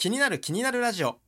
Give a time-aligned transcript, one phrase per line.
[0.00, 1.18] 気になる気になるラジオ。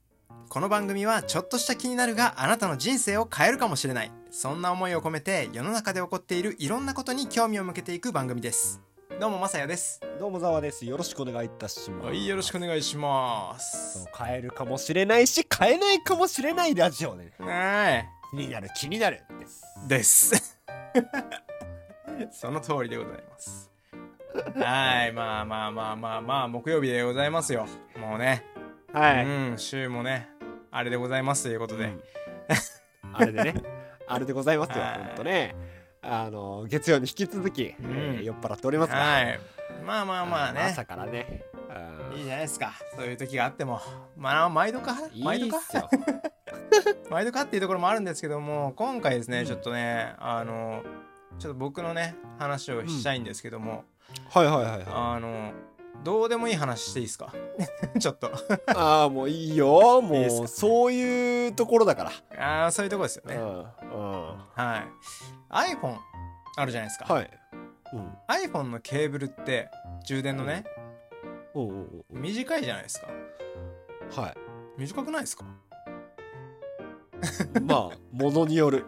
[0.49, 4.10] この番組はちょっとした気になるがあなたの人生を変えるかもしれない。
[4.30, 8.80] そんな思いを込めて世の中で起こっているいろんなことに興味を向けていく番組です。
[9.21, 10.00] どうもまさやです。
[10.19, 10.87] どうもざわです。
[10.87, 12.06] よろしくお願いいたします。
[12.06, 14.08] はいよろしくお願いします。
[14.16, 17.30] 変えるかもしれないし、変えないかもしれないラジオね。
[17.41, 19.64] は気になる、気になるです。
[19.84, 20.59] いです。
[22.32, 23.70] その通りでございます。
[24.57, 27.66] はいまあまあまあまあまあ木曜日でございますよ。
[28.00, 28.50] もうね
[28.93, 30.29] はうん週もね
[30.71, 32.03] あれでございますということで、うん。
[33.15, 33.62] あれでね、
[34.07, 35.05] あれでございますよ、はい。
[35.07, 35.55] ほんとね。
[36.01, 38.99] あの、月曜に引き続き、えー酔っ払っておりますが。
[38.99, 39.39] はい。
[39.85, 40.61] まあまあまあね。
[40.63, 41.45] 朝からね。
[42.11, 42.73] うんいいじゃないですか。
[42.97, 43.80] そういう時があっても。
[44.16, 44.97] まあ毎度か？
[45.23, 45.61] 毎度か？
[47.11, 49.47] 毎度かっていうところもあるんですけども今回ですね、うん。
[49.47, 50.83] ちょっとねあの
[51.38, 53.85] ちょっと僕のね話をしたいんですけども、
[54.30, 55.52] はいはいはいはあの
[56.05, 57.32] どうでもいい話していいですか？
[57.98, 58.30] ちょっとい。
[58.74, 60.01] ああ、もういいよ。
[60.02, 62.10] もう、そういうところだから。
[62.65, 63.43] あーそういうとこですよね、うん。
[63.43, 63.65] うん。
[64.54, 64.88] はい
[65.76, 65.96] iPhone
[66.56, 67.30] あるじゃないですか、はい。
[67.92, 68.12] うん。
[68.28, 69.68] iPhone のケーブルって
[70.06, 70.64] 充電のね、
[71.54, 73.06] おうおうおう短いじゃないですか
[74.22, 74.34] はい。
[74.78, 75.44] 短くないですか？
[77.62, 78.86] まあ、ものによる。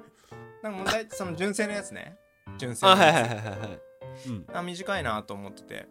[0.62, 2.16] なんか問題その純正のやつね
[2.56, 3.80] 純正のやつはいはいはいはい。
[4.28, 4.46] うん。
[4.55, 5.86] あ短いなと思ってて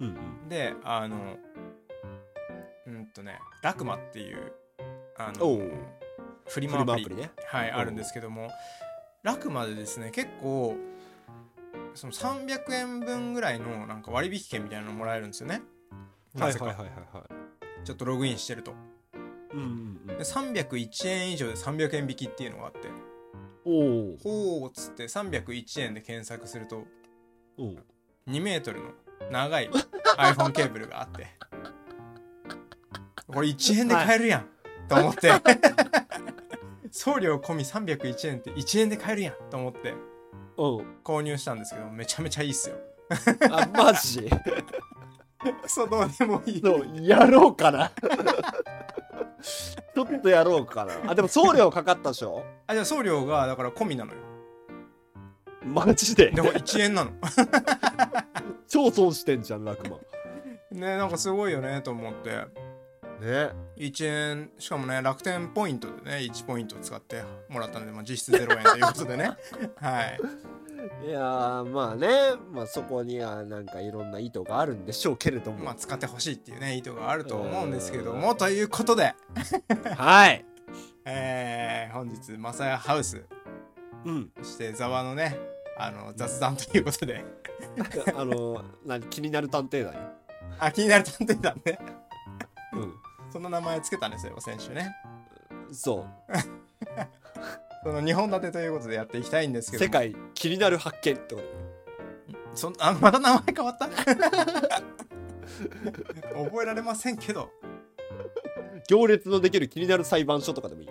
[0.00, 0.10] うんう
[0.46, 0.48] ん。
[0.48, 1.36] であの
[2.86, 4.52] うんとねラクマっていう
[5.16, 5.60] あの
[6.48, 7.30] フリフマアプリプリね。
[7.46, 8.50] はいあるんですけども
[9.22, 10.76] ラクマでですね結構
[11.94, 15.62] その300円分ぐらいのなんか割引券みたいなのもらえるんですよね
[16.34, 17.24] はないぜかはいはいはいは
[17.82, 17.84] い。
[17.84, 18.74] ちょっとログインしてると
[19.52, 20.18] うんうんうんで。
[20.18, 22.88] 301円以上で300円引きっていうのがあって
[23.64, 23.70] お
[24.14, 24.16] お。
[24.60, 26.84] ほうっつって301円で検索すると
[27.58, 27.84] おう
[28.28, 28.90] 2メートルの
[29.30, 29.70] 長い
[30.18, 31.28] iPhone ケーブルがあって。
[33.26, 34.46] これ1円で買えるやん、
[34.88, 35.30] と思って。
[36.90, 39.34] 送料込み301円って1円で買えるやん。
[39.50, 39.94] と思って。
[40.56, 42.76] 購入したんですけどめちゃめちゃいいっすよ。
[43.50, 44.28] あ、マジ？
[45.62, 46.60] クソどうでもいい。
[46.60, 47.90] そう、やろうかな。
[49.94, 50.92] ちょっとやろうかな。
[51.06, 52.44] あ、でも送料かかったでしょ？
[52.66, 54.18] あじゃあ送料がだから込みなのよ。
[55.64, 56.30] マジで？
[56.30, 57.12] でも1円なの
[58.70, 59.98] 超損してんじゃん、ラクマ。
[60.70, 62.30] ねなんかすごいよねと思って
[63.20, 63.50] ね。
[63.76, 69.32] 1円しかもね楽天ポイントでね1ポイント使ってもらったので、まあ、実質0円ということでね
[69.76, 70.20] はい
[71.04, 72.08] いやー、まあね。
[72.52, 75.64] まあそこにはなんかいろんな意図があるんでしょうけれども。
[75.64, 79.14] まあ使ってほしいっていうね意図があると思うんですけどもということで
[79.96, 80.44] はい。
[81.04, 83.24] えー、本日マサヤハウス
[84.04, 84.30] うん。
[84.38, 85.38] そしてざわのね
[85.82, 87.24] あの雑談ということで
[88.14, 90.00] あの、何、気になる探偵だよ。
[90.58, 91.78] あ気になる探偵団ね
[92.74, 94.82] うそんな名前つけたんですよ先週ね
[95.70, 95.74] ん。
[95.74, 96.04] そ
[97.82, 99.72] その2本立てということでやっていきたいんですう。
[99.72, 101.46] けど世界気になる発見ってこと
[102.54, 103.88] そん あまた名前変わった？
[106.44, 107.50] 覚えられませんけど
[108.88, 110.88] 行列のできる気になる裁判所とかでもいい。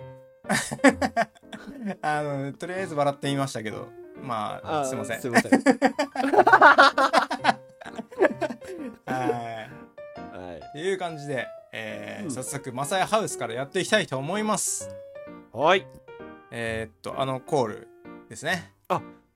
[2.02, 3.88] あのとりあえず笑ってみましたけど
[4.22, 5.20] まああすいません。
[5.20, 5.52] すいません。
[9.06, 9.16] はい。
[10.38, 10.58] はい。
[10.58, 12.30] っていう感じで、えーうん。
[12.30, 14.88] 早速マサヤハウスからやっていきたいと思います。
[15.52, 15.86] はい。
[16.50, 17.88] えーっとあのコール
[18.28, 18.72] ですね。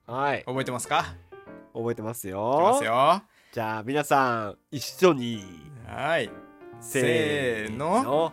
[0.07, 0.45] はい。
[0.45, 1.15] 覚えてますか？
[1.73, 2.61] 覚えてますよ。
[2.61, 3.23] ますよ。
[3.53, 5.43] じゃあ皆さん一緒に。
[5.87, 6.31] はい。
[6.81, 8.03] せーの。
[8.03, 8.33] の。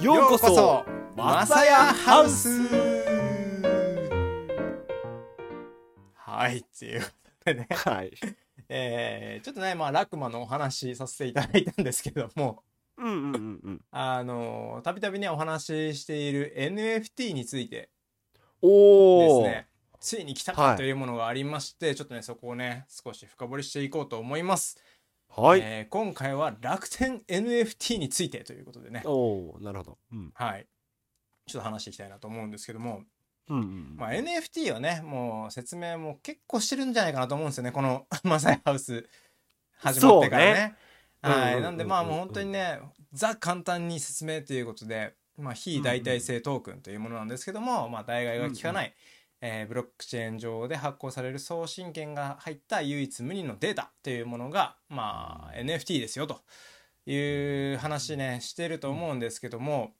[0.00, 3.03] ようこそマサヤハウス
[6.44, 7.06] はいっていうこ
[7.46, 8.12] とでねはい。
[8.68, 12.62] えーちょっとねまあラクマのお話させていただいたんですけども
[12.98, 13.80] うんうんうんうん。
[13.90, 17.88] あのたびたびねお話ししている NFT について
[18.60, 19.42] おお。
[19.42, 19.68] ですね
[20.00, 24.76] ついに来たはいかというものがありまして、ちょっとねそこをね少し深掘りしていこうと思います、
[25.34, 25.60] はい。
[25.62, 29.98] えー今回は楽天 NFT についてということでねおお、なるほど。
[30.12, 30.30] うん。
[30.34, 30.66] はい
[31.46, 33.02] ちょっと話していきたいなと思うんですけども、
[33.48, 33.96] うんうん。
[33.96, 37.72] まあ、NFT はねもう説明も結構してるんじゃないかなと思うんですよね。
[37.72, 39.08] この マサイハウス
[39.76, 40.76] 始まってからね。
[41.20, 41.62] はい、うんうんうんうん。
[41.62, 42.80] なんでまあもう本当にね
[43.12, 48.94] ザ簡単に説明ということで、まあ、非代替性トークンというものなんですけども、まあ、代替が効かない、
[49.40, 56.40] えーブロックチェーン上で発行される送信権が入った唯一無二のデータというものが、まあ、NFT ですよと
[57.06, 59.92] いう話ねしてると思うんですけども、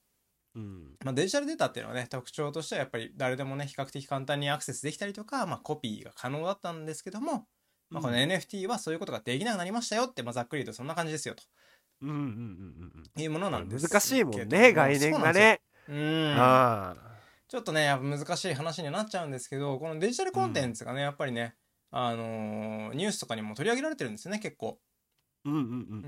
[0.54, 0.96] うん。
[1.04, 7.46] まあ、デジタルデータっていうのはね特徴としてはやっぱり誰でもね比較的簡単にアクセスできたりとか、まあ、コピーが可能だったんですけども、
[7.90, 11.42] まあ、この NFT はそういうことができなくなりましたよって、まあ、ざっくりとそんな感じですよと。
[12.02, 12.22] うんうんうん
[13.16, 15.60] うんいうものなんです難しいもんね概念がね。
[15.86, 16.98] そうなん。
[17.48, 21.54] ちょっとねやっぱ難しい話にはなっちゃうんですけどこのデジタルコンテンツがね、やっぱりね
[21.90, 24.78] あのーニュースとかにも取り上げられてるんですよね結構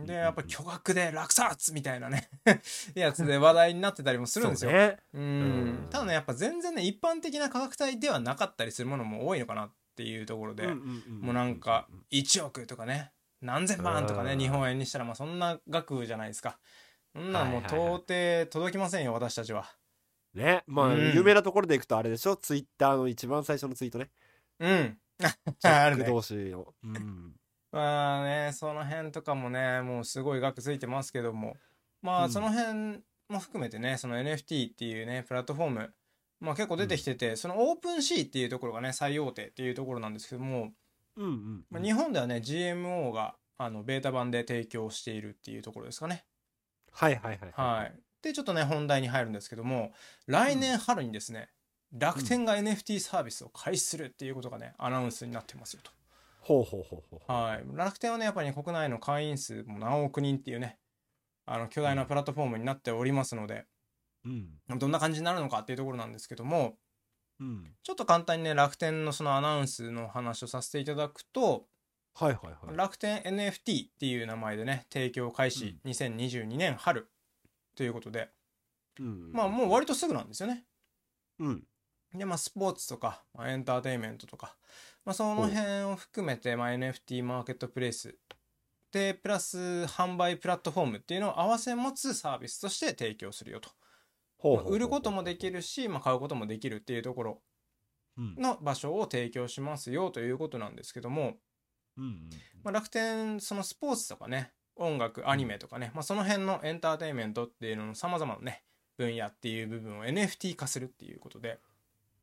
[0.07, 2.31] でやっぱ巨額で落札みたいなね。
[2.95, 4.71] やつで話題になってたりもするんですよ。
[4.71, 4.97] そうね。
[5.13, 5.23] うん。
[5.23, 5.25] う
[5.85, 5.89] ん。
[5.91, 13.13] ただねやっぱ全然ね一般的な価格帯ではなかったりするものも多いのかなっていうところで、もうなんか1億とかね。
[13.43, 14.39] 何千万とかねうん。
[14.39, 16.59] 日本円にしたらまあそんな額じゃないですか。
[17.13, 19.71] そんなのもう到底届きませんよ私たちは。
[20.35, 20.65] ね。
[20.67, 21.13] まあうん。
[21.15, 22.37] 有名なところでいくとあれでしょ？
[22.37, 24.11] ツイッターの一番最初のツイートね。
[24.61, 24.99] うん。
[25.61, 26.03] チあるね。
[26.03, 26.75] ャック同士の。
[26.83, 27.37] うん
[27.77, 31.57] まあねその辺とかもねもうすごい額ついてますけども。
[32.03, 32.25] まうん。
[32.25, 35.95] あその辺も含めてねその NFT っていうねプラットフォーム。
[36.41, 40.73] まあ結構出てきてて、そのオープンシーっていうところがね最大手っていうところなんですけども、
[41.17, 46.25] うんうんまあ、日本ではね GMO があのベータ版で提供しているっていうところですかね。
[46.93, 47.95] はいはいはいはい。
[48.23, 49.93] でちょっとね本題に入るんですけども
[50.27, 51.49] 来年春にですね、
[51.93, 55.91] 楽天が NFT サービスを開始するっていうことがねアナウンスになってますよと
[56.47, 57.33] ほうほうほうほう。
[57.33, 60.79] はい、楽天はねやっぱりね国内の会員数も何億人っていうね
[61.45, 63.67] あの巨大なプラットフォームになっておりますので、
[64.25, 64.79] うん。
[64.79, 66.77] どんな感じになるのかっていうところなんですけども
[67.41, 67.75] うん。
[67.83, 71.67] ちょっと簡単にね楽天のそのアナウンスの話をさせていただくと
[72.15, 72.77] はいはいはい。
[72.77, 77.09] 楽天 NFT っていう名前でね提供開始、2022年春
[77.75, 78.29] ということで
[79.01, 79.33] うん。
[79.33, 80.65] まあもう割とすぐなんですよね。
[81.41, 81.65] うん
[82.19, 84.57] でまあスポーツとか、まあ、エンターテインメントとか、
[85.05, 88.17] まあ、その辺を含めて、まあ、NFT マーケットプレイス
[88.93, 93.71] でプラス販売プラットフォームっていうのを合わせ持つサービスとして提供するよと、
[94.43, 97.43] まあ売ることもできるし、まあ、買うこともできるっていうところ
[98.19, 98.35] うん。
[98.37, 101.35] の場所を提供しますよということなんですけども、
[101.99, 102.31] うん
[102.65, 108.63] まあ、楽天そのスポーツとかね音楽アニメとかね、まあ、その辺のエンターテインメントっていうののさまざまなね
[108.97, 111.59] 分野っていう部分を NFT 化するっていうことで、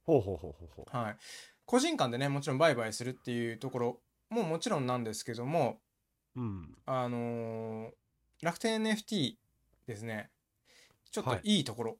[0.06, 0.98] ほうほうほうほうほう。
[0.98, 1.18] はい、
[1.66, 5.80] 個人間でねもちろん売買するっていうところももちろんなんですけども
[6.36, 6.76] うん。
[6.86, 7.92] あのー
[8.42, 9.36] 楽天 NFT
[9.88, 10.30] ですね。
[11.12, 11.42] ちょっとはい。
[11.44, 11.98] いいところ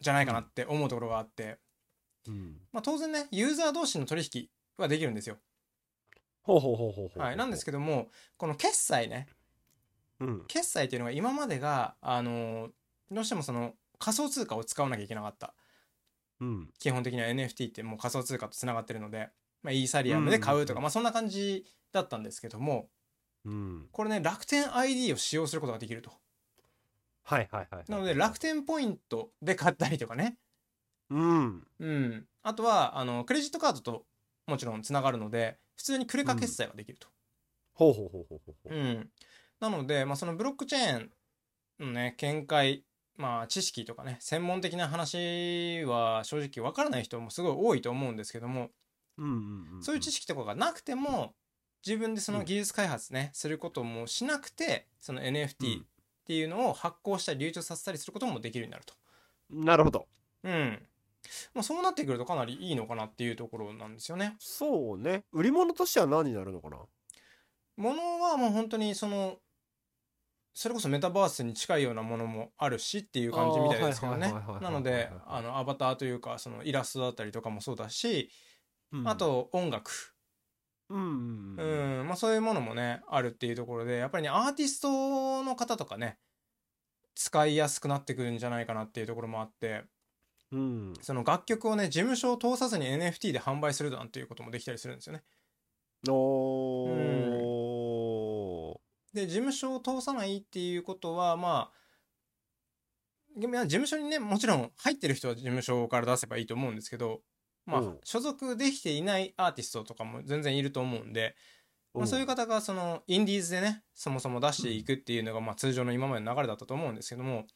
[0.00, 1.58] じゃないかなって思うところがあって、
[2.26, 2.60] うん。
[2.70, 5.38] まあ、当然ねユーザー同士の取引はできるんですよ、
[6.42, 7.18] ほうほうほうほうほう。
[7.18, 9.26] はい、なんですけどもこの決済ね。
[10.20, 10.44] うん。
[10.48, 12.70] 決済っていうのが今までが、あのー
[13.10, 15.54] どうしてもその仮想通貨を使わなきゃいけなかった
[16.40, 16.70] うん。
[16.78, 19.30] 基本的には NFT ってもう仮想通貨とつながってるので、
[19.62, 22.88] まあ、イーサリアムで買うとか、うんまあ、そんな感じだったんですけども
[23.44, 23.88] うん。
[23.92, 26.10] これね楽天 ID を使用することができると。
[27.24, 30.36] はいはいはいなので楽天ポイントで買ったりとかね。
[31.10, 31.66] うん。
[31.78, 32.26] うん。
[32.42, 34.04] あとはあのクレジットカードと
[34.46, 37.08] もちろんつながるので普通にクレカ決済ができると、
[37.74, 38.74] ほうほうほうほうほう。
[38.74, 39.10] うん。
[39.60, 41.10] なので、まあ、そのブロックチェーン
[41.78, 42.84] のね見解
[43.18, 48.70] まあ知識とかね専門的な話は正直わからない人もすごい多いと思うんですけども
[49.18, 51.34] うんうんうんそういう知識とかがなくても
[51.86, 55.84] 自分でその技術開発ね、することもしなくてその NFT っ
[56.26, 58.94] ていうのを発行したり流通させたりすることもできるようになると。
[59.50, 60.06] なるほど
[60.44, 60.82] うん。
[61.54, 64.36] まあ、そうなってくるとかなりいいのかなっていうところなんですよね。
[64.38, 66.78] そうね売り物としては何になるのかな？
[67.76, 69.38] ものはもう本当にその
[70.58, 74.34] それこそメタバースに近いようなものもあるしっていう感じみたいですけどね。
[74.60, 78.28] なのであのアバターというかそのイラストだったりとかもそうだし、
[78.90, 79.08] うん。
[79.08, 80.16] あと音楽。
[80.88, 82.02] うんうんううん。
[82.02, 86.18] んまあ、そういうものもねあるっていうところでやっぱりねアーティストの方とかね
[87.14, 89.84] 使いやすくなってくるんじゃないかなっていうところもあって
[90.50, 90.94] うん。
[91.00, 95.22] その楽曲をね事務所を通さずに NFT で販売するなんていうこともできたりするんですよね。
[96.08, 97.27] おー
[99.14, 101.78] で事務所を通さないっていうことはまあ
[103.36, 107.20] 事務所にねもちろん入ってる人は事務所から出せばいいと思うんですけど
[107.66, 107.98] まあうん。
[108.04, 111.36] 所属できていないアーティストとかも全然いると思うんで、
[111.94, 117.46] まあ、そういう方方がそのインディーズでねそもそも出していくっていうのがまあ通常の今までの流れだったと思うんですけども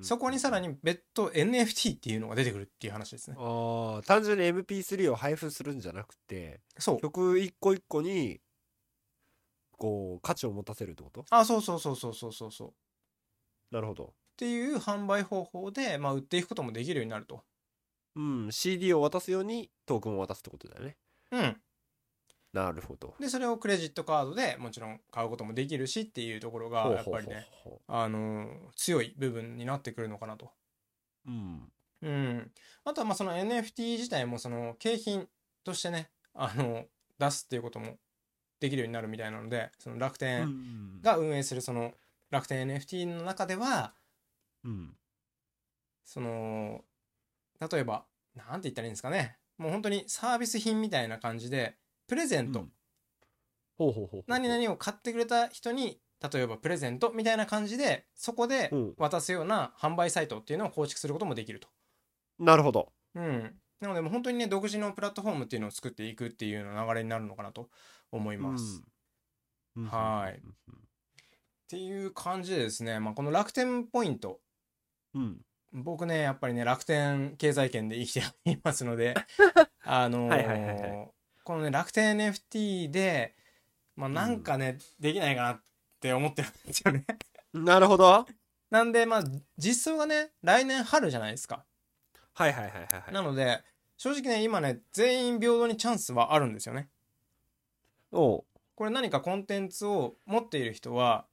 [0.00, 3.36] そこにさらに別途 NFT っていうのが出てくるっていう話ですね。
[3.38, 7.00] ああ単純に MP3 を配布するんじゃなくてそう。
[7.00, 8.40] 曲一個一個に
[9.78, 11.24] こう価値を持たせるってこと？
[11.30, 12.68] あそうそうそうそうそうそうそう。
[12.68, 12.72] っ
[13.70, 14.12] なるほど。
[14.36, 17.42] ていう販売方法で、まあ、売っていくこともできるようになると。
[18.16, 20.96] うん CD を渡すようにトークンを渡すってことだよね。
[21.30, 21.60] うん、
[22.52, 23.14] なるほど。
[23.20, 27.46] でそれをクレジットカードでもちろん買うこともできるしっていうところがやっぱりね
[27.86, 30.50] あのー強い部分になってくるのかなと。
[31.26, 31.72] ううん。
[32.00, 32.50] うん、
[32.84, 35.28] あとはまあその NFT 自体もその景品
[35.64, 36.84] としてねあの
[37.18, 37.98] 出すっていうことも
[38.60, 41.92] できるようになるみたいなのでその楽天が運営するその
[42.30, 43.94] 楽天 NFT の中では
[44.64, 44.94] うん。
[46.04, 46.80] その
[47.60, 49.36] 例えばなんて言ったらいいんですかね。
[49.58, 52.66] もう本当にサービス品みたいな感じでプレゼント、
[54.26, 56.00] 何々を買ってくれた人に
[56.32, 58.76] 例えばプレゼントみたいな感じでそこでう。
[58.76, 61.68] ん渡すような販売サイトっていうのを構築することもできると。
[62.38, 62.92] なるほど。
[63.14, 67.68] うん、なのでもう本当にね独自のプラットフォームっていうのを作っていくっていうような流れになるのかなと
[68.10, 68.82] 思います。
[69.76, 69.86] うん。
[69.86, 70.38] はい。
[70.38, 70.40] っ
[71.68, 74.40] ていう感じでですね、まあ、この楽天ポイント。
[75.14, 75.40] うん。
[75.72, 79.14] 僕ねやっぱりね楽天経済圏で生きていますので
[79.84, 81.08] あのーはいはいはいは
[81.44, 83.36] このね楽天 NFT で、
[83.96, 85.62] まあ、なんかね、できないかなっ
[86.00, 87.06] て思ってるんですよね。
[87.52, 88.04] なるほど。
[88.04, 88.26] は
[88.70, 89.24] なんでまあ
[89.56, 91.64] 実装がね来年春じゃないですか。
[92.38, 93.12] いはいはいはいはい。
[93.12, 93.62] なので
[93.96, 96.90] 正直ね今ね全員平等にチャンスはあるんですよね。
[98.12, 98.44] おう。
[98.74, 101.26] これ何かコンテンツを持っている人は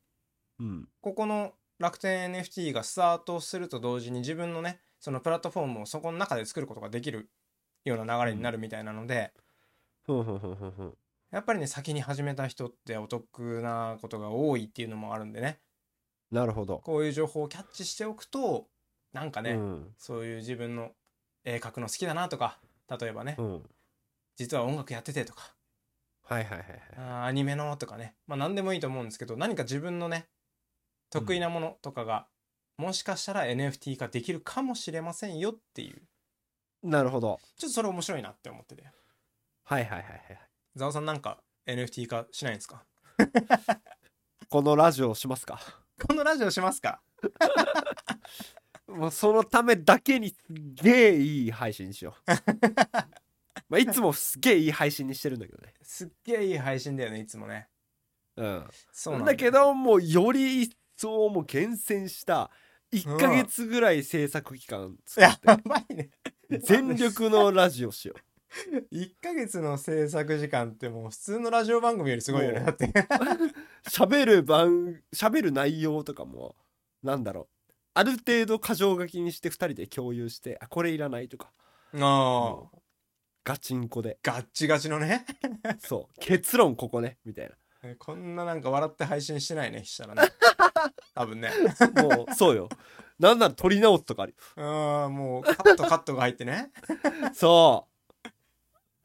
[0.60, 0.88] うん。
[1.02, 7.30] ここの楽天 NFT がスタートすると同時に自分のねそのプラットフォームをそこの中で作ることができる
[7.84, 9.34] ような流れになるみたいなので、
[10.06, 10.98] ふんふんふんふんふん。
[11.32, 15.60] やっぱりね先に始めた人ってお得なことが多いっていうのもあるんでね。
[16.32, 16.80] なるほど。
[16.80, 18.68] こういう情報をキャッチしておくと
[19.14, 19.94] なんかね、うん。
[19.98, 20.92] そういう自分の
[21.44, 22.60] 絵描くの好きだなとか
[23.00, 23.64] 例えばね、うん。
[24.38, 25.54] 実は音楽やっててとか
[26.28, 26.82] はいはいはいはい。
[26.98, 28.16] あーアニメのとかね。
[28.28, 30.28] まあ何でもいいと思うんですけど何か自分のね
[31.12, 32.28] 得意なものとかが、
[32.78, 36.02] もしかしたら NFT 化できるかもしれませんよっていう。
[36.84, 37.40] なるほど。
[37.58, 38.84] ちょっとそれ面白いなって思ってて。
[39.64, 40.40] はいはいはいはい
[40.76, 42.84] ざおさんなんか NFT 化しないんですか？
[44.50, 45.60] このラジオしますか？
[46.08, 47.02] このラジオしますか？
[48.88, 50.40] もうそのためだけにすっ
[50.76, 52.32] げえいい配信しよう
[53.70, 55.74] まあいつもすっげえいい配信にしてるんだけどね。
[55.82, 57.70] すっげえいい配信だよねいつもね。
[58.36, 58.68] うん。
[58.92, 62.52] そうなんだけどもうより一層もう厳選した
[62.92, 65.68] 1ヶ月ぐらい制作期間作やって。
[65.68, 66.10] ばいね。
[66.60, 68.16] 全力のラジオしよ
[68.92, 72.86] 1ヶ月の制作時間ってもう普通のラジオ番組よりすごいよねだって。
[72.86, 72.90] う
[73.90, 76.56] 喋る番喋る内容とかも
[77.04, 77.48] なんだろう。
[77.98, 81.52] ある程度箇条書きにして2人で共有してあこれいらないとか。
[81.94, 82.78] ああ
[83.46, 84.18] ガチンコで。
[84.24, 85.24] ガッチガチのね。
[85.80, 86.20] そう。
[86.20, 87.20] 結論ここね。
[87.24, 87.52] みたい
[88.00, 90.24] こんななんか笑って配信してないねしたらね。
[91.14, 91.52] 多分ね。
[91.94, 92.70] なもうそうよ。
[93.20, 96.72] なんなら撮り直すとかあるああもうカットカットが入ってね。
[97.24, 97.88] よそ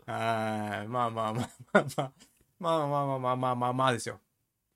[0.06, 0.88] はい。
[0.88, 2.12] まあまあまあまあまあ。
[2.58, 4.20] まあまあまあまあまあまあまあですよ。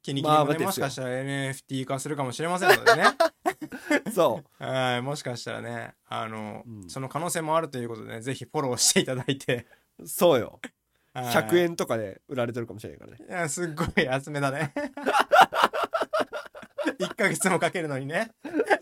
[0.03, 3.05] 気に気にもねまもしかしたら NFT 化するかもしれませんのでね。
[3.05, 3.34] う
[4.13, 4.65] そう。
[4.65, 6.91] はいもしかしたらねあの、うん。
[6.91, 9.67] その可能性もあるということでねぜひフォローしていただいて。
[10.05, 10.61] そうよ。
[11.13, 11.27] はい。
[11.27, 13.19] 100円とかで売られてるかもしれないからね。
[13.29, 14.73] いやすっごい安めだね。
[16.99, 18.33] 1ヶ月もかけるのにね。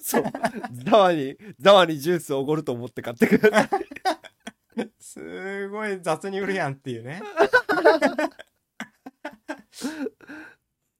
[0.00, 0.24] そう。
[0.72, 4.90] ザワにザワにジュースおごると思って買ってください。
[4.98, 7.22] すごい雑に売るやんっていうね。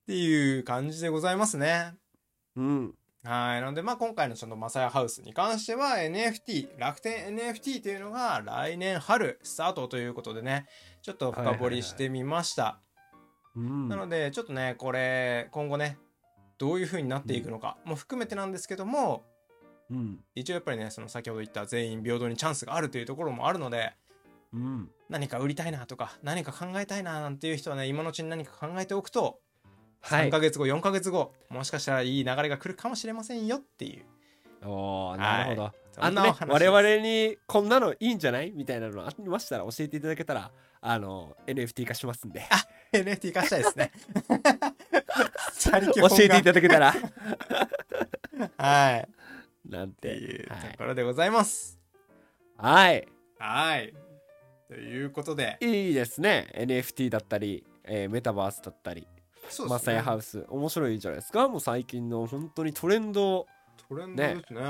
[0.03, 1.95] っていう感じでございますね。
[2.55, 3.61] うんはい。
[3.61, 10.67] なので、まあ、今回のそのマサヤハウスに関しては NFT、楽天 NFT というのが来年春スタートということでね、
[11.01, 12.81] ちょっと深掘りしてみました。
[13.55, 13.87] うん。
[13.87, 15.97] なので、ちょっとね、これ、今後ね、
[16.57, 19.23] どういう風になっていくのかも含めてなんですけども、
[19.89, 20.19] うん。
[20.35, 23.93] 一応やっぱりね、その先ほど言った全員平等にチャンスがあるというところもあるので、
[24.53, 24.89] うん。
[25.09, 29.39] 何か売りたいなとか、何か考えたいななんていう人はね、今のうちに何か考えておくと、
[30.03, 30.29] 3はい。
[30.29, 34.03] ヶ月後、4ヶ月後、もしかしたらいい流れが来るかもしれませんよっていう。
[34.65, 42.43] おーなるほど、そあの我々にこんなのいいんじゃないみたいなのありましたら教えていただけたらあの NFT 化しますんで。
[42.93, 43.91] NFT 化したいですね。
[45.95, 46.93] 教えていただけたら。
[48.57, 48.99] はい。
[49.01, 49.05] っ
[49.69, 50.09] なんて。
[50.09, 51.79] ていうとはいころでございます。
[52.57, 53.07] はい。
[53.39, 53.93] はい。
[54.67, 56.51] ということで、いいですね。
[56.55, 59.07] NFT だったり、えーメタバースだったり
[59.49, 61.47] そうマサヤハウス面白いじゃないですか？
[61.47, 63.47] もう最近の本当にトレンドを
[63.89, 64.61] トレンドですね。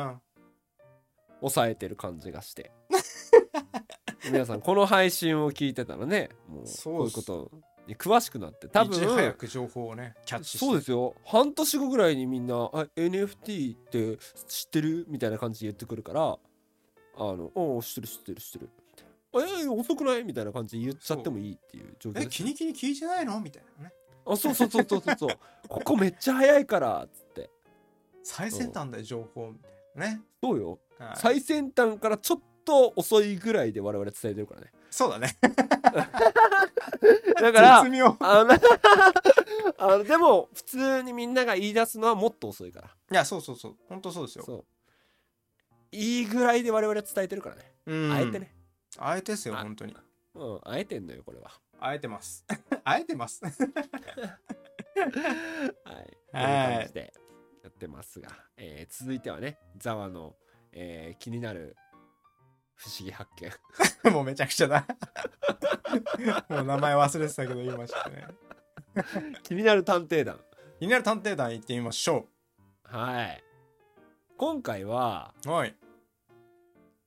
[1.41, 2.71] 抑えてる感じがして
[4.31, 7.51] 皆さんこの配信を聞いてたらねもうそうっすこういうこと
[7.85, 10.57] に詳しくなって多いち早分く情報をね、キャッチして。
[10.59, 16.21] そうですよ半年後ぐらいにみんな「あ NFT って知ってる?」みたいな感じで言ってくるから
[17.17, 19.07] 「あのおう知ってる知ってる知ってる」みたい
[19.43, 23.37] な「えー、遅くない?」みたいな感じで言っちゃってもいいっていう状況え、です気に気に聞いてないの？
[23.41, 23.93] みたいなね。
[24.25, 25.37] あそうそうそうそうそうそう。
[25.67, 27.49] ここめっちゃ早いからっつって。
[28.23, 30.21] 最先端だよ、情報みたいなね。
[30.41, 30.79] そうよ。
[30.97, 31.15] はい。
[31.15, 34.71] 最先端からちょっと遅いぐらいで我々伝えてるからね。
[34.89, 35.37] そうだね。
[37.41, 38.17] だからあの
[39.77, 42.87] あのでも普通にみんなが言い出すのはもっと遅いから。
[43.11, 43.75] いやそうそうそう。
[43.89, 44.45] 本当そうですよ。
[44.45, 44.65] そう。
[45.91, 48.11] いいぐらいで我々伝えてるからね、うん。
[48.11, 48.55] あえてね。
[48.97, 49.95] あえてですよあ本当に。
[50.35, 51.51] うんあえてんのよこれは。
[51.79, 52.45] あえてます
[52.83, 53.41] あえてます。
[53.43, 53.53] はい。
[56.31, 57.13] という感じで
[57.63, 60.35] やってますが、えー続いてはねザワの、
[60.71, 61.75] えー気になる
[62.75, 63.51] 不思議発見。
[64.11, 64.85] もうめちゃくちゃだ。
[66.49, 68.27] もう名前忘れてたけど言いましたね。
[69.43, 70.39] 気になる探偵団。
[70.79, 72.27] 気になる探偵団行ってみましょ
[72.83, 73.43] はい。
[74.37, 75.75] 今回はうはい。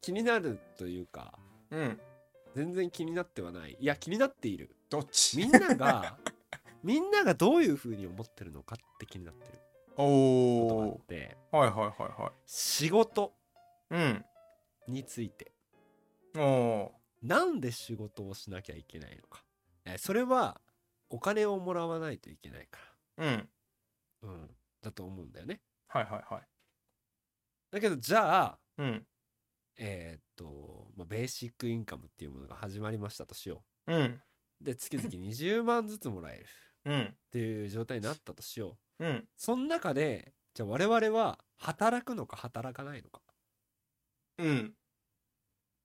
[0.00, 1.38] 気になるというか
[1.70, 2.00] うん。
[2.54, 3.76] 全然気になってはない。
[3.78, 5.38] いや気になっているどっち？
[5.38, 6.18] みんなが
[6.82, 9.58] みんながどういう風に思ってるのかって気になってる。
[9.96, 11.36] おおって。
[11.50, 12.32] はいはいはいはい。
[12.46, 13.34] 仕事
[13.90, 14.24] うん。
[14.88, 15.52] について。
[16.36, 19.42] おおなんで仕事をしなきゃいけないのか。
[19.84, 20.60] えそれは
[21.08, 22.78] お金をもらわないといけないか
[23.16, 23.50] うん。
[24.22, 24.56] らうん。
[24.82, 25.62] だと思うんだよね。
[25.88, 26.48] はいはいはい。
[27.70, 29.06] だけどじゃあうん。
[29.78, 33.94] えーっと、まあ、ベーシックインカムっていうものが始まりましたとしよう。
[33.94, 33.96] ん。
[33.96, 34.22] う
[34.60, 36.46] で月々20万ずつもらえる。
[36.86, 37.02] うん。
[37.04, 39.04] っていう状態になったとしよう。
[39.04, 39.28] うん。
[39.36, 43.20] その中でじゃあ我々は働くのか働かないのか。
[44.38, 44.66] うん。
[44.68, 44.72] っ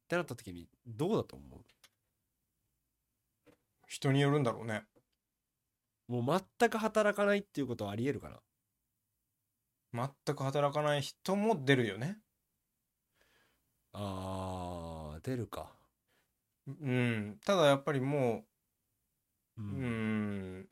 [0.08, 1.60] てなった時にどうだと思う？
[3.88, 4.84] 人によるんだろうね。
[6.08, 8.30] もう全く働かないっていうことはありえるか
[9.94, 10.10] な？
[10.26, 12.18] 全く働かない人も出るよね。
[13.94, 15.74] あー出るか。
[16.68, 17.38] うん。
[17.46, 18.46] ただやっぱりも
[19.62, 20.68] うん。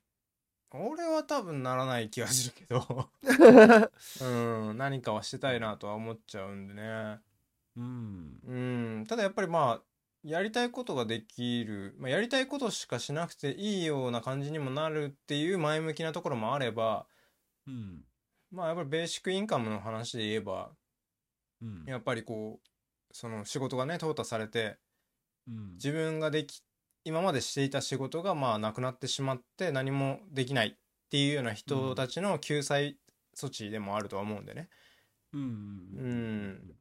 [0.71, 3.09] 俺は多分ならない気がするけど。
[4.21, 4.77] うん。
[4.77, 7.19] 何かはしてたいなとは思っちゃうんでね。
[7.75, 8.39] うん。
[8.45, 9.05] うん。
[9.07, 9.83] ただやっぱりまあ
[10.23, 17.07] やりたいことができる、まあ、やりたいことしかしなくていいような感じにもなるっていう前向きなところもあれば
[17.67, 18.03] うん。
[18.51, 20.71] まあやっぱりベーシックインカムの話で言えば
[21.61, 21.85] うん。
[21.85, 22.67] やっぱりこう
[23.11, 24.77] その仕事がね淘汰されて
[25.47, 25.73] うん。
[25.73, 26.61] 自分ができ
[27.03, 30.71] 今までしていた仕事がまあなくなってしまって何もできないっ
[31.09, 32.97] ていうような人たちの救済
[33.35, 34.69] 措置でもあるとは思うんでね、
[35.33, 36.75] うんうん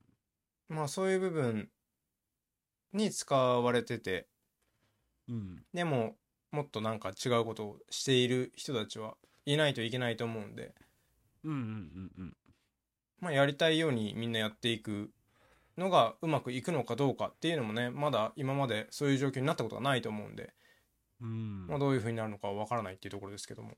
[0.68, 1.70] まあそういう部分
[2.92, 4.28] に使われてて。
[5.28, 5.62] うん。
[5.74, 6.16] でも
[6.50, 10.74] もっとなんか違うことをしている人たちはいないといけないと思うんで、
[11.44, 12.36] うんうんうんうん。
[13.20, 15.10] まあ、やりたいようにみんなやっていく
[15.78, 20.52] のがうまくいくのかどうかっていうのもねまだ今までそういう状況になったことがないと思うんで、
[21.20, 21.66] うん。
[21.66, 23.72] まあ、どういう風になるのかは分からないっていうところですけども。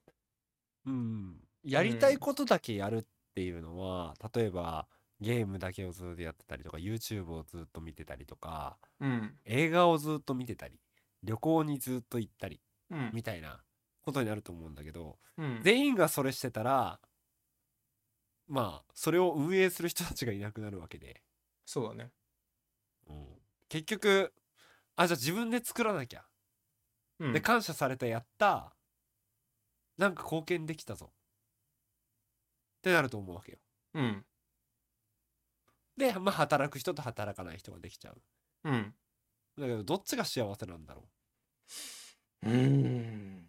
[0.86, 1.36] うん。
[1.62, 4.86] やりたいことだけやるっていうのは例えば
[5.20, 9.34] ゲームだけをずっとやってたりとか YouTube をずっと見てたりとかうん。
[9.44, 10.80] 映画をずっと見てたり
[11.22, 12.60] 旅行にずっと行ったり
[12.90, 13.10] うん。
[13.12, 13.60] みたいな
[14.02, 15.60] ことになると思うんだけどうん。
[15.62, 16.98] 全員がそれしてたら
[18.48, 21.22] まあそれを運営する人たちがいなくなるわけで、
[21.70, 22.10] そうだね。
[23.08, 23.26] うん。
[23.68, 24.32] 結局
[24.96, 26.24] あじゃあ自分で作らなきゃ、
[27.20, 27.32] うん。
[27.32, 28.74] で感謝されたやった。
[29.96, 31.12] なんか貢献できたぞ。
[32.78, 33.58] ってなると思うわけよ。
[33.94, 34.24] うん。
[35.96, 38.20] でまあ働く人と働かない人ができちゃう。
[38.64, 38.92] うん。
[39.56, 41.04] だけどどっちが幸せなんだろ
[42.42, 42.50] う。
[42.50, 43.46] うん。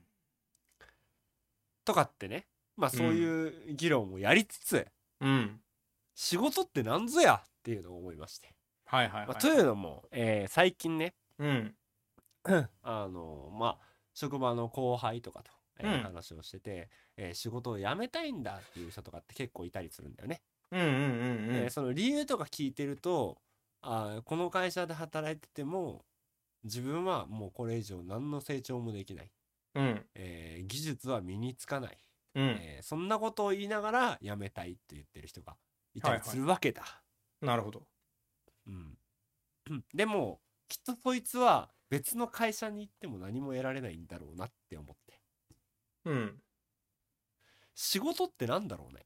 [1.84, 2.46] とかってね。
[2.78, 4.88] まあそういう議論をやりつつ、
[5.22, 5.60] うん
[6.16, 8.54] 仕事って何ぞやっていうのを思いまして、
[8.86, 11.16] はいはいはい、まあというのも、えー最近ね。
[11.40, 11.76] うん。
[12.84, 13.78] あのまあ
[14.14, 16.04] 職場の後輩とかと、えーうん。
[16.04, 20.42] 話をしてて、えー仕事を辞めたいんだっていう人とかって結構いたりするんだよね。
[21.70, 23.38] その理由とか聞いてると
[23.82, 26.06] あーこの会社で働いてても
[26.64, 29.32] 自分はもうこれ以上何の成長もできない、
[29.76, 30.06] うん。
[30.16, 31.98] えー技術は身につかない、
[32.36, 32.44] うん。
[32.62, 35.56] えーそんなことを言いながら辞めたいって言ってる人が
[35.94, 36.84] いたりするわけだ。
[37.42, 37.84] なるほど。
[38.68, 38.98] うん、
[39.94, 45.20] でもきっとそいつは別の会社に行っても何も得られないんだろうなって思って。
[46.06, 46.42] うん。
[47.76, 49.06] 仕事ってなんだろうね、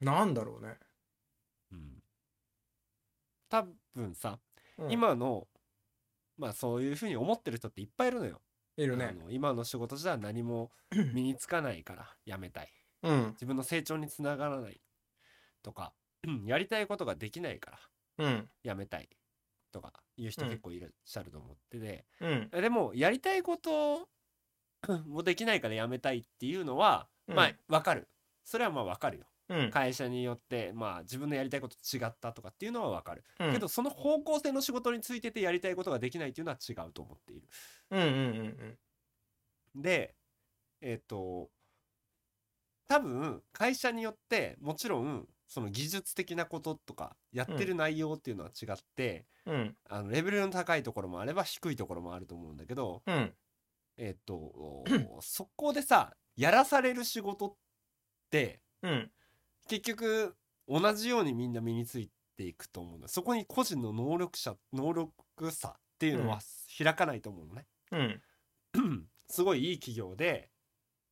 [0.00, 0.74] なんだろうね、
[1.70, 2.02] うん、
[3.48, 4.38] 多分さ、
[4.78, 4.92] うん。
[4.92, 5.46] 今の
[6.36, 8.40] まあそういうふうに思ってる人っていっぱいいるのよ。
[8.76, 9.14] いるね。
[9.28, 10.70] 今の仕事じゃ何も
[11.14, 12.68] 身につかないから辞めたい
[13.02, 13.26] うん。
[13.32, 14.80] 自分の成長につながらない
[15.62, 15.92] とか
[16.46, 17.72] やりたいことができないか
[18.18, 18.48] らうん。
[18.64, 19.08] 辞めたい
[19.72, 22.50] とかいう人うん結構いらっしゃると思ってて、うん。
[22.50, 24.08] でもやりたいこと
[25.06, 27.36] もできないからやめたいっていうのは、うん。
[27.36, 28.08] まあわかる。
[28.44, 29.70] それはまあわかるよ、うん。
[29.70, 33.52] 会社によってまあ自分のやりたいことと違ったとかっていうのは分かる、うん。
[33.52, 37.48] けどその方向性の仕事についててやりたいことができないっていうのは違うと思っている。
[37.90, 38.08] うんうん
[39.74, 39.82] うん。
[39.82, 40.14] で
[40.82, 41.48] えっ、と
[42.88, 49.54] 多分会社によってもちろんその技術的なこととかやってる内容っていうのは違って、うん。
[49.54, 53.34] うんあのレベルの高いところもあれば低いところもあると思うんだけどうん。
[53.98, 54.84] えっ、と
[55.20, 57.54] そこでさやらされる仕事っ
[58.30, 59.10] てうん。
[59.68, 60.34] 結局
[60.68, 65.12] 同じようにみんな身についていくと思うのそこに個人の能力者能力
[65.50, 66.40] 差っていうのは
[66.78, 68.22] 開かないと思うのね、うん。
[69.28, 70.50] すごいいい企業で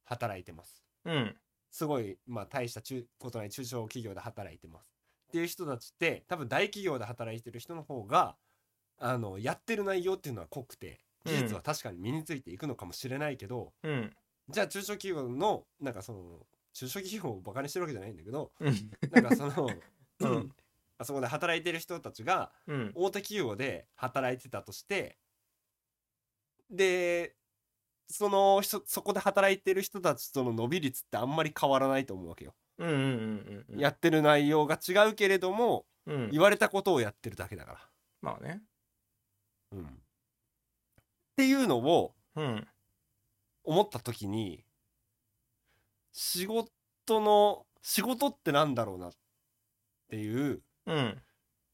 [0.04, 0.82] 働いてます。
[1.04, 1.36] うん
[1.70, 4.92] すごいまあ大した中ことない中小企業で働いてます。
[5.28, 8.36] っていう人たちって多分大企業で働いてる人の方が
[8.98, 14.16] あのやってる内容っていうのは濃くて技術は確かに身についていくのかもしれないけど、うん。
[14.48, 18.90] じゃあ中小企業のなんかその中小企業をバカにしてるわけじゃないんだけどうん。
[19.10, 19.68] なんかその、
[20.20, 20.52] う うんん、
[20.98, 22.92] あそこで働いてる人たちがうん。
[22.94, 25.18] 大手企業で働いてたとして
[26.70, 27.36] で
[28.12, 32.54] その人そこで働いてる人たちとの伸び率ってあんまり変わらないと思うわけよ。
[32.78, 33.80] うんうんうんうん。
[33.80, 36.30] やってる内容が違うけれどもうん。
[36.30, 37.78] 言われたことをやってるだけだから。
[38.20, 38.62] まあね。
[39.72, 39.86] うん、っ
[41.36, 42.66] ていうのをうん。
[43.62, 44.64] 思った時に
[46.12, 49.12] 仕事の仕事ってなんだろうなっ
[50.08, 51.22] ていううん。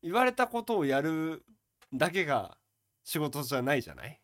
[0.03, 1.43] 言われたことをやる
[1.95, 2.59] だけが
[3.05, 4.21] 仕事じゃないじゃない？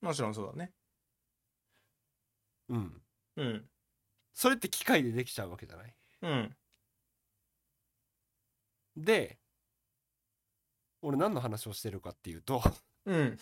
[0.00, 0.72] もちろんそうだね
[2.68, 3.02] うん。
[3.36, 3.70] うん。
[4.34, 5.94] それって機械でできちゃうわけじゃない？
[6.22, 6.56] うん。
[8.96, 9.38] で
[11.02, 12.62] 俺何の話をしてるかっていうと
[13.06, 13.38] うん。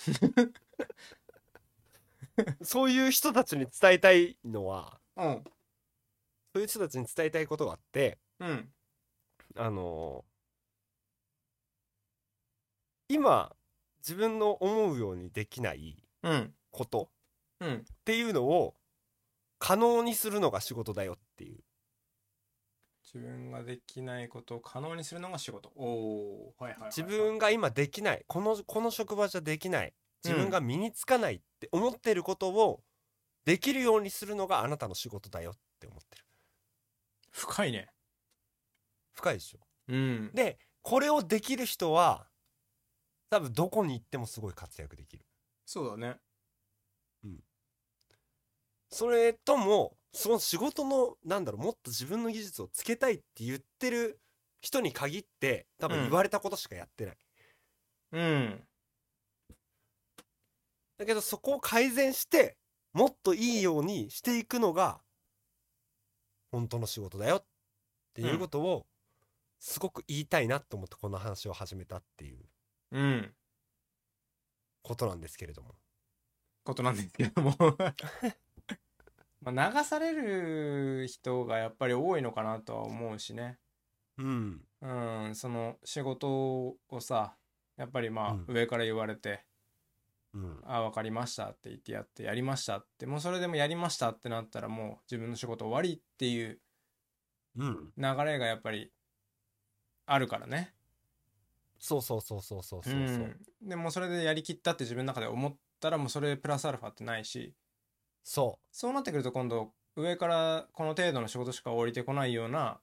[2.62, 5.44] そういう人たちに伝えたいのはうん。
[6.54, 8.72] そういう人たちに伝えたいことがあってうん。
[9.56, 10.24] あの
[13.08, 13.54] 今
[13.98, 16.54] 自分の思うようにできないうん。
[16.70, 17.10] こと
[17.60, 17.74] うん。
[17.78, 18.74] っていうのを
[19.64, 21.60] 可能にするのが仕事だよっていう。
[23.04, 25.70] 自分ができないことを可能にするのが仕事。
[25.76, 26.88] おおはいはいはいはい。
[26.88, 28.24] 自分が今できない。
[28.26, 29.94] このこの職場じゃできない。
[30.24, 32.82] 自分が身につかないって思ってることを
[33.44, 36.24] できるようにするのがあなたの仕事だよって思ってる。
[37.30, 37.88] 深いね。
[39.12, 39.60] 深いでしょ？
[39.86, 40.30] うん。
[40.34, 42.26] でこれをできる人は
[43.30, 45.24] 多分どこに行ってもすごい活躍できる。
[45.66, 46.16] そうだね
[48.92, 54.20] それともその仕事のなんだろうもっと自分の技術をつけたいって言ってる
[54.60, 57.16] 人に限って多分言われたことしかやってない、
[58.12, 58.60] うん。
[60.98, 62.58] だけどそこを改善して
[62.92, 65.00] もっといいようにしていくのが
[66.50, 67.44] 本当の仕事だよっ
[68.12, 68.84] ていうことを
[69.58, 72.44] すごく言いたいなと思ってこの話を始めたっていう。
[72.92, 73.34] うん。
[74.82, 75.76] ことなんですけれども。
[76.62, 77.56] ことなんですけども
[79.42, 83.58] まあ流される人がやっぱり多いのかなとは思うしね。
[84.18, 84.60] うん。
[84.80, 86.28] うんその仕事
[86.88, 87.36] をさ
[87.76, 88.44] やっぱりまあうん。
[88.48, 89.44] 上から言われて
[90.34, 96.60] うん「あ分かりました」って言ってやって「やりました」ってもうそれでもやりましたってなったらもう自分の仕事終わりっていう
[97.56, 97.92] うん。
[97.96, 98.92] 流れがやっぱり
[100.06, 100.74] あるからね。
[101.78, 103.68] そうそうそうそうそうそうそう、ん。
[103.68, 107.54] でもうそれでやりきったって自分の中で思ったらもうそれプラスアルファってないし
[108.22, 112.80] そそうなってくると今度上からこの程度の仕事しか降りてこないような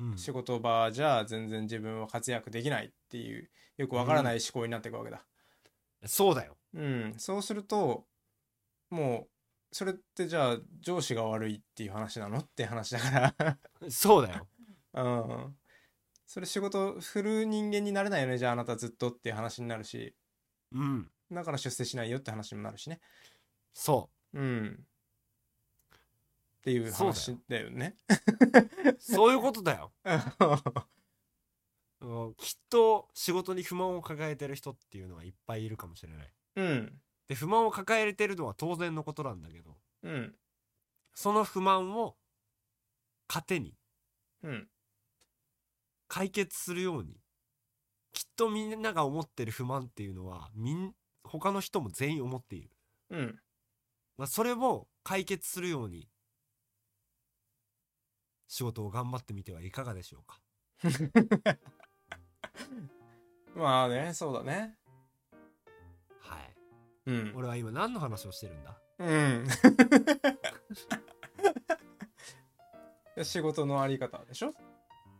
[0.00, 0.18] う、うん。
[0.18, 5.24] 仕事場じゃ全然自分は活躍できないっていうよくわからない思考になっていくわけだ。
[6.06, 6.56] そうだよ。
[6.74, 8.06] うん、そうすると
[8.90, 9.28] もう
[9.72, 13.00] それってじゃあ上司が悪いっていう話なのって話だ
[13.34, 14.46] か そうだよ。
[14.92, 15.08] ら、う
[15.48, 15.56] ん、
[16.26, 20.14] それ仕事振る人間になれないよねじゃああなたずっとっていう話になるし。
[20.72, 21.10] うん。
[21.30, 23.00] だから出世しないよって話にもなるしね。
[23.72, 24.86] そうん、
[26.62, 27.96] っていう話だよね。
[28.08, 29.92] うそういうことだよ。
[32.00, 32.34] うん。
[32.34, 36.32] きっと仕事に不満を抱えてる人っていうのはいっぱいいるかもしれない。
[36.56, 37.00] うん。
[37.28, 40.34] で不満を抱えてるのは当然のことなんだけどうん。
[41.14, 42.16] その不満を
[43.28, 43.74] 糧に
[44.42, 44.68] うん
[46.08, 47.16] 解決するように
[48.12, 50.92] きっとみんなが思ってる不満っていうのはみん
[51.24, 52.70] 他の人も全員思っている、
[53.10, 53.41] うん
[54.22, 56.08] まあ、それを解決するように
[58.46, 60.38] 仕事を頑張ってみてはいかがでしょうか？
[63.56, 64.78] まあねそうだね。
[66.20, 66.54] はい。
[67.06, 67.32] うん。
[67.34, 68.80] 俺は今何の話をしてるんだ？
[69.00, 69.44] うん。
[73.16, 74.54] で 仕事のあり方でしょ？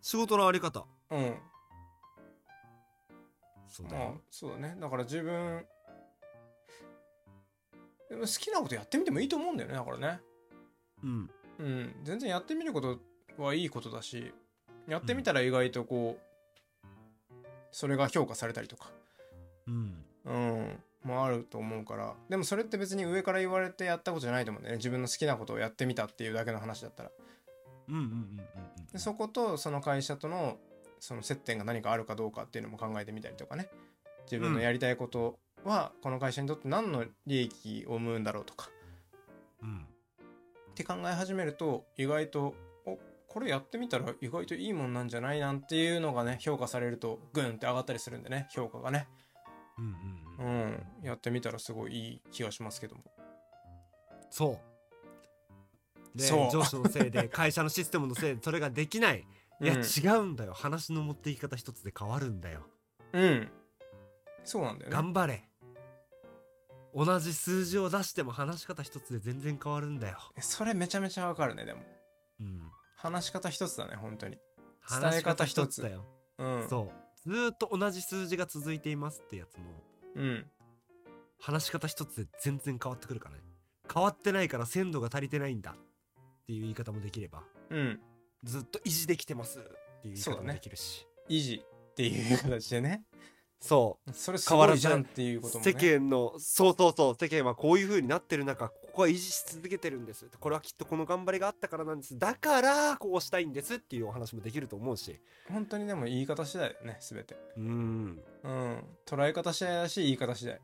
[0.00, 0.86] 仕事のあり方。
[1.10, 1.20] うん。
[1.28, 1.34] ま
[3.66, 4.20] あそうだよ。
[4.30, 4.76] そうだね。
[4.78, 5.66] だから自分
[8.20, 10.20] 好きなことやってみてもいいと思うんだよねだからね。
[11.03, 11.31] うん。
[11.59, 11.94] うん。
[12.05, 12.98] 全然やってみること
[13.38, 14.33] はいいことだし
[14.88, 16.87] やってみたら意外とこう
[17.70, 18.90] それが評価されたりとか。
[19.66, 20.05] うん。
[20.25, 20.83] うん。
[21.05, 22.14] もあると思うから。
[22.29, 24.77] でもそれって別に上から言われてやったことじゃないと思うんだよね。
[24.77, 27.11] 自分の好きなことをやってみたっていうだけの話だったら。
[27.88, 30.59] うんうんうんうんでそことその会社との
[31.01, 33.70] その接点が何かあるかどうかっていうのも考えてみたりとかね。
[34.27, 38.68] 自分のやりたいことはこの会社にとって何の利益を生むんだろうとか。
[39.62, 39.87] うん。
[40.70, 42.55] って考え始めると意外と
[42.87, 42.98] お
[43.29, 49.09] これやってみたら意外といいもんなんじゃないなんていうのがね評価されるとグンって上がったりするんでね評価がね。
[49.79, 49.85] うん
[50.38, 51.05] うんううん。
[51.05, 53.03] んやってみたらすごいいい気がしますけども。
[54.31, 54.59] そ
[56.14, 56.18] う。
[56.18, 56.51] でそう。
[56.51, 59.27] 上司のせいで 会社のシステムのせいでそれができない。
[59.61, 60.55] いや、うん違うんだよ。
[60.55, 62.66] 話の持っていき方一つで変わるんだよ。
[63.12, 63.51] うん。
[64.44, 64.94] そうなんだよね。
[64.94, 65.48] 頑張れ
[66.94, 71.81] 同じ数字を出しても話し方一つで全然変わるんだよ、それめちゃめちゃわかるねでも。
[72.40, 72.62] うん、
[72.96, 74.38] 話し方一つだね本当に。
[74.81, 76.05] 話し方一つ伝だよ、
[76.38, 76.68] うん。
[76.68, 77.31] そう。
[77.31, 79.64] ずーっと同じ数字が続いていますってやつも。
[80.16, 80.46] うん。
[81.40, 83.42] 話し方一つで全然変わってくるからね。
[83.92, 85.74] 変わってないから鮮度が足りてないんだっ
[86.46, 87.42] ていう言い方もできれば。
[87.70, 88.00] うん。
[88.42, 89.62] ずっと維持できてますっ
[90.02, 91.07] ていう言い方もできるし。
[91.28, 93.05] 維持っていう形でね
[93.62, 94.12] そう。
[94.12, 95.72] それすごいじゃんっていうこともね。
[95.72, 100.29] 世間のそうそうそう世間はこういう風になってる中ここは維持し続けてるんです。
[100.40, 102.18] これはきっとこの頑張りがあったからなんです。
[102.18, 105.20] だからこうしたいんですっていうお話もできると思うし。
[105.48, 107.37] 本当にでも言い方次第だよね全て。
[107.57, 108.22] うん。
[108.42, 108.85] うん。
[109.07, 110.61] 捉え方次第だし言い方次第。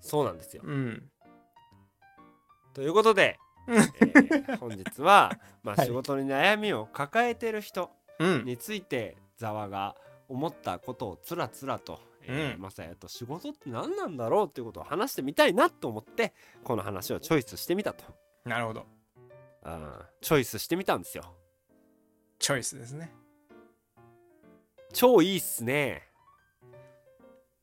[0.00, 0.62] そうなんですよ。
[0.64, 1.10] うん。
[2.74, 3.76] ということで、うん。
[3.76, 5.86] えー本日は、まあ、 はい。
[5.86, 8.44] 仕事に悩みを抱えてる人うん。
[8.44, 9.96] についてざわが
[10.28, 12.60] 思ったことをつらつらと、えーうん。
[12.60, 18.04] まさやと仕事って何なんだろうっていうことを話してみたいなと思ってこの話をチョイスしてみたと。
[18.44, 18.86] なるほど。
[19.62, 21.24] あーチョイスしてみたんですよ。
[22.38, 23.12] チョイスですね。
[24.92, 26.02] 超いいっすね。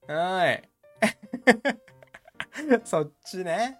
[0.07, 0.69] はーい。
[2.83, 3.77] そっちね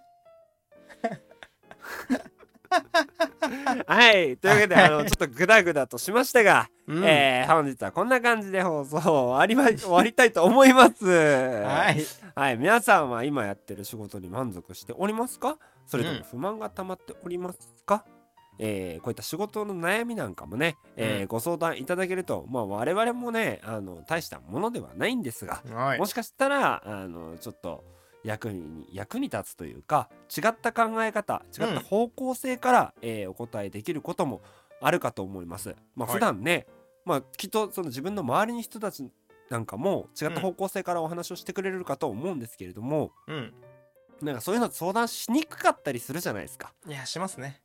[3.86, 4.36] はい。
[4.36, 7.04] というわけであのちょっとグダグダとしましたが、うん。
[7.04, 11.06] えー本日はこんな感じで放送を終わりま終わりたいと思います。
[11.06, 12.04] はい。
[12.34, 15.58] はい、皆さんは今やってる仕事に満足しておりますか？
[15.86, 18.04] それとうんも不満が溜まっておりますか、
[18.58, 21.26] えーこういった仕事の悩みなんかもね、えーうん。
[21.28, 25.98] ご相談いただけると、まあ、我々もねあの大したものではないんですが、はい。
[25.98, 27.84] もしかしたらあのちょっと
[28.26, 34.42] 役に役に立つというか違った考え方違った方向性から、えーお答えできることも
[34.80, 35.74] あるかと思います。
[35.94, 36.14] まあ、はい。
[36.16, 36.66] 普段ね、
[37.04, 39.08] まあ、きっとその自分の周りの人たち
[39.48, 43.54] なんかも違った方向性からお話をしてくれるかと思うんですけれども、うん。
[44.20, 46.72] なんかそういうの相談しにくかったりするじゃないですか。
[46.86, 47.62] いやしますね。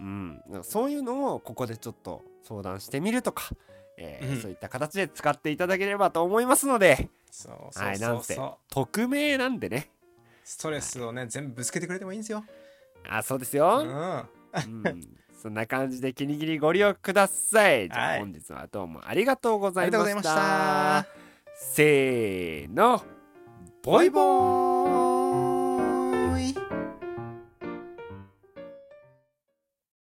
[0.00, 3.50] うん、そういうのをここでちょっと相談してみるとか、
[3.96, 4.40] えーうん。
[4.40, 9.90] そういった形で使っていただければと思いますのでそうそうはいなんせそうそう匿名なんでね。
[10.44, 12.44] ストレスをね全部ぶつけてくれてもいいんですよ。
[13.08, 14.28] あそうですうよ、ん。
[14.54, 17.88] うん、そんな感じでギリギリご利用ください。
[17.88, 19.98] じゃあはい本日はどうもありがとうございました。
[19.98, 21.64] ありがとうございました。
[21.74, 23.02] せーの、
[23.82, 24.97] ボイボーン